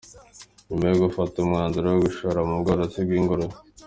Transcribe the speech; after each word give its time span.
Nyuma 0.67 0.85
yo 0.91 0.95
gufata 1.03 1.35
umwanzuro 1.39 1.85
wo 1.89 1.99
gushora 2.05 2.39
mu 2.47 2.55
bworozi 2.61 2.99
bw’ingurube. 3.05 3.57